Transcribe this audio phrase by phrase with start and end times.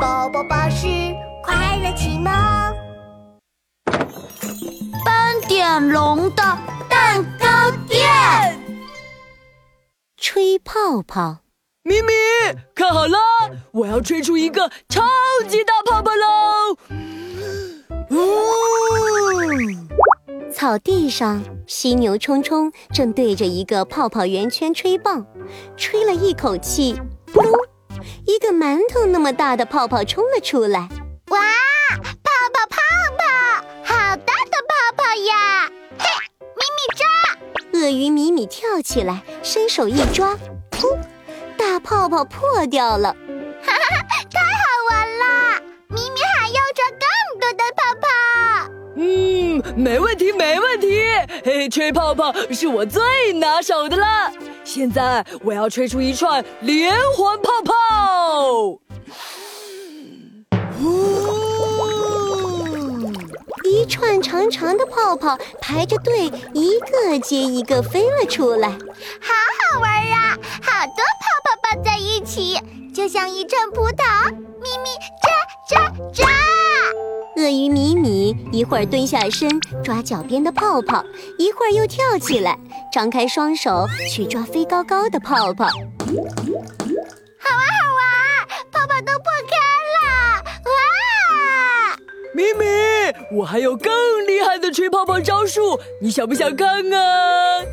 [0.00, 0.86] 宝宝巴士
[1.42, 2.32] 快乐启蒙。
[5.04, 6.42] 斑点龙的
[6.88, 7.46] 蛋糕
[7.88, 8.00] 店，
[10.16, 11.38] 吹泡泡。
[11.84, 12.12] 咪咪，
[12.74, 13.18] 看好了，
[13.72, 15.02] 我要吹出一个超
[15.48, 16.76] 级大泡泡喽！
[20.54, 25.26] 草地上，犀牛冲冲正对着一个泡泡圆圈吹棒，
[25.76, 26.94] 吹了一口气，
[27.32, 27.52] 噗噜，
[28.26, 30.88] 一个馒头那么大的泡泡冲了出来。
[31.28, 31.38] 哇，
[32.22, 32.76] 泡泡泡
[33.18, 33.24] 泡，
[33.84, 35.70] 好大的泡泡呀！
[35.98, 36.06] 嘿，
[36.40, 37.80] 咪咪抓！
[37.80, 40.36] 鳄鱼米米跳起来，伸手一抓，
[40.70, 40.98] 噗，
[41.56, 43.14] 大泡泡破掉了。
[43.64, 45.60] 哈哈，太好玩了！
[45.88, 48.08] 咪咪还要抓更多的泡泡。
[48.94, 51.00] 嗯，没问题，没问题。
[51.44, 54.30] 嘿，吹泡泡是我最拿手的了。
[54.74, 58.80] 现在我要吹出一串连环泡泡。
[63.64, 68.78] 一串长长的泡泡排着队，一个接一个飞了出来，好
[69.74, 70.38] 好玩啊！
[70.62, 72.58] 好多泡泡抱在一起，
[72.94, 74.30] 就像一串葡萄。
[74.62, 74.88] 咪咪
[75.20, 75.30] 抓
[75.68, 76.21] 抓抓！
[77.42, 79.50] 鳄鱼米米一会儿蹲下身
[79.82, 81.04] 抓脚边的泡泡，
[81.38, 82.56] 一会儿又跳起来，
[82.92, 85.64] 张开双手去抓飞高高的泡泡。
[85.64, 89.56] 好玩好玩，泡泡都破开
[89.98, 90.44] 了！
[90.70, 91.96] 哇！
[92.32, 92.64] 米米，
[93.40, 93.92] 我还有更
[94.24, 97.64] 厉害的吹泡泡招数，你想不想看啊？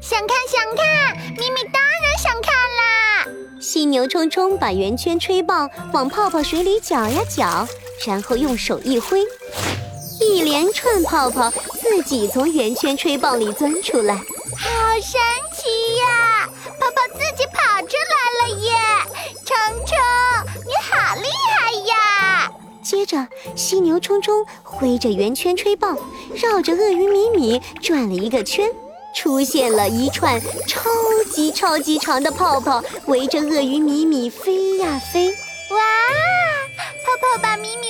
[0.00, 3.28] 想看想看，咪咪当然想看啦！
[3.60, 7.68] 犀牛冲冲把圆圈吹棒往泡泡水里搅呀搅，
[8.06, 9.20] 然后用手一挥，
[10.20, 14.22] 一连串泡泡自己从圆圈吹棒里钻出来，好
[14.94, 15.20] 神
[15.54, 16.48] 奇呀！
[16.78, 18.72] 泡泡自己跑出来了耶！
[19.44, 19.96] 冲冲，
[20.64, 22.52] 你好厉害呀！
[22.82, 25.98] 接着，犀牛冲冲挥着圆圈吹棒，
[26.34, 28.70] 绕着鳄鱼米米转了一个圈，
[29.14, 30.88] 出现了一串超
[31.32, 35.30] 级超级长的泡泡，围着鳄鱼米米飞呀飞。
[35.70, 35.78] 哇！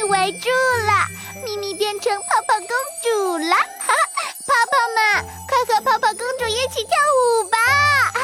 [0.08, 0.48] 围住
[0.86, 1.06] 了，
[1.44, 2.68] 咪咪变成泡泡公
[3.02, 3.54] 主了。
[3.54, 3.94] 哈哈，
[4.46, 7.56] 泡泡们，快和泡泡公主一起跳舞吧！
[8.14, 8.18] 哈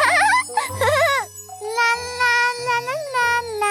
[0.81, 0.85] 哈，
[1.61, 1.79] 啦
[2.19, 2.23] 啦
[2.65, 3.27] 啦啦啦
[3.61, 3.65] 啦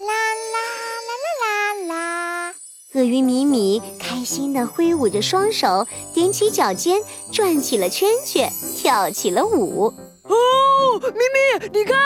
[0.00, 1.44] 啦啦啦啦
[1.86, 2.54] 啦！
[2.94, 7.00] 鳄鱼米米开心地挥舞着双手，踮起脚尖，
[7.32, 9.94] 转起了圈圈，跳起了舞。
[10.24, 11.96] 哦，咪咪，你看，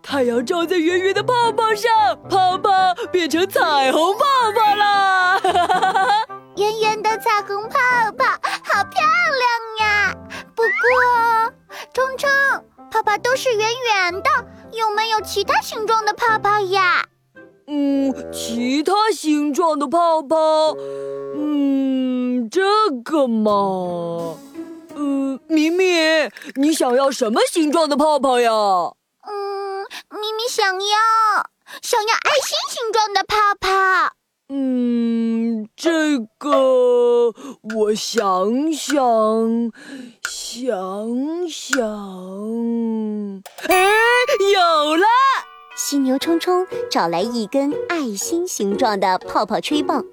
[0.00, 1.92] 太阳照在圆圆的泡泡上，
[2.30, 2.65] 泡泡
[3.06, 4.24] 变成彩虹泡
[4.54, 5.40] 泡啦！
[6.56, 7.78] 圆圆的彩虹泡
[8.16, 8.24] 泡，
[8.64, 9.02] 好漂
[9.38, 10.14] 亮呀！
[10.54, 11.52] 不过，
[11.92, 12.28] 冲冲，
[12.90, 14.30] 泡泡都是圆圆的，
[14.72, 17.04] 有没有其他形状的泡泡呀？
[17.68, 20.36] 嗯，其他形状的泡泡，
[21.36, 22.62] 嗯，这
[23.04, 24.36] 个嘛。
[24.98, 28.50] 嗯，咪咪，你想要什么形状的泡泡呀？
[28.50, 31.50] 嗯，咪咪想要
[31.82, 34.12] 想要爱心形状的泡泡。
[34.48, 37.32] 嗯，这个
[37.74, 39.72] 我想想
[40.22, 41.82] 想想，
[43.68, 43.88] 哎，
[44.54, 45.06] 有了！
[45.76, 50.04] 犀牛冲冲找来一根爱心形状的泡泡吹棒，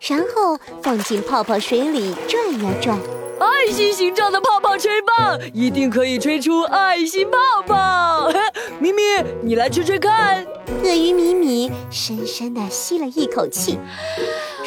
[0.00, 2.98] 然后放进泡泡水里转呀转。
[3.38, 8.32] 爱心形状的泡泡吹棒一定可以吹出爱心泡泡。
[8.80, 9.02] 咪咪，
[9.42, 10.46] 你来吹吹看。
[10.84, 13.78] 鳄鱼米米深深地吸了一口气，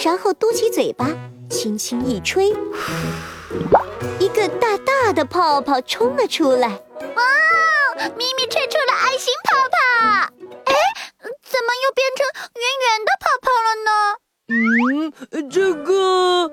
[0.04, 1.10] 然后嘟起嘴巴，
[1.50, 2.50] 轻轻一吹，
[4.20, 6.68] 一个大大的泡泡冲了出来。
[6.70, 7.24] 哇！
[7.98, 9.78] 咪咪吹出了爱心泡泡。
[10.66, 10.74] 哎，
[11.22, 12.26] 怎么又变成
[12.56, 13.90] 圆圆的泡泡了呢？
[14.48, 16.52] 嗯，这个，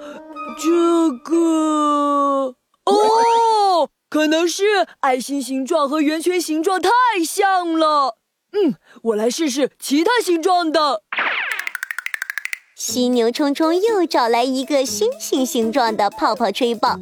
[0.59, 2.55] 这个，哦，
[4.13, 4.65] 可能是
[5.01, 6.91] 爱心形状和圆圈形状太
[7.27, 8.19] 像了。
[8.53, 8.75] 嗯，
[9.05, 11.03] 我来试试其他形状的。
[12.77, 17.01] 犀牛冲冲又找来一个星星形状的泡泡吹棒，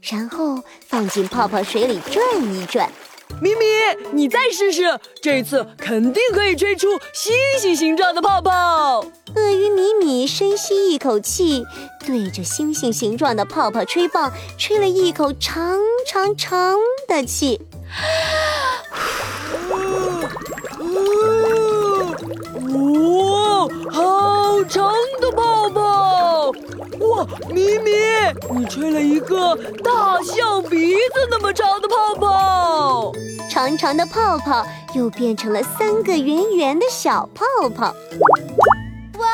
[0.00, 2.90] 然后放进泡泡水里转一转。
[3.40, 3.64] 咪咪，
[4.12, 9.04] 你再试试，这次肯定可以吹出星星形状的泡泡。
[9.36, 11.64] 鳄鱼米米深吸一口气，
[12.04, 16.76] 对着星星形状的泡泡吹棒，吹了一口长长长
[17.06, 17.60] 的气。
[22.74, 25.27] 哇， 好长的！
[27.48, 27.90] 咪咪
[28.50, 33.12] 你吹了一个大象鼻子那么长的泡泡。
[33.50, 37.86] 长长的泡泡又变成了三个圆圆的小泡泡。
[39.18, 39.26] 哇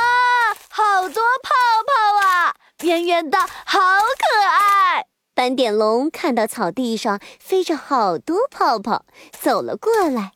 [0.71, 1.51] 好多泡
[1.87, 5.07] 泡啊圆圆的好可爱。
[5.35, 10.34] 斑点龙看到草地上飞着好多泡泡走了过来。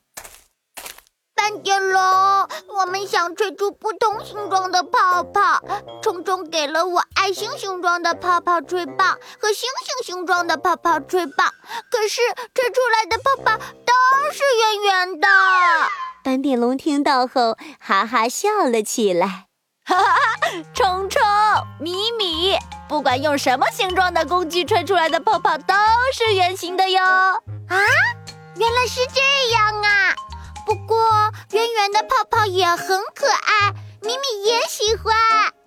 [1.38, 2.02] 斑点龙，
[2.76, 5.62] 我们想吹出不同形状的泡泡。
[6.02, 11.54] 虫虫给了我爱心形状的泡泡吹棒和星星形状的泡泡吹棒，
[11.92, 12.20] 可是
[12.52, 15.28] 吹出来的泡泡都是圆圆的。
[16.24, 19.46] 斑点龙听到后，哈哈笑了起来。
[19.84, 20.16] 哈哈，
[20.74, 21.22] 虫虫、
[21.80, 22.58] 米米，
[22.88, 25.72] 不管用什么形状的工具吹出来的泡泡都
[26.12, 27.00] 是圆形的哟。
[27.00, 27.78] 啊，
[28.56, 29.20] 原来是这
[31.88, 35.57] 圆圆的泡泡也很可爱，咪咪也喜欢。